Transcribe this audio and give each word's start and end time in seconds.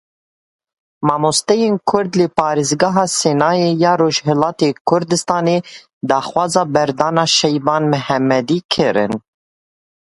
Mamosteyên 1.07 1.75
Kurd 1.89 2.11
li 2.19 2.27
parêzgeha 2.37 3.05
Sineyê 3.19 3.69
ya 3.83 3.93
Rojhilatê 4.01 4.69
Kurdistanê 4.87 5.57
daxwaza 6.09 6.63
berdana 6.73 7.25
Şeiban 7.37 7.83
Mihemedî 7.91 8.59
kirin. 8.71 9.13